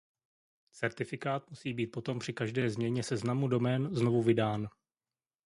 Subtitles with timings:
[0.71, 4.69] Certifikát musí být potom při každé změně seznamu domén znovu vydán.